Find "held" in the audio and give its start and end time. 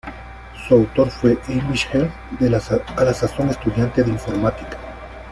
1.91-2.11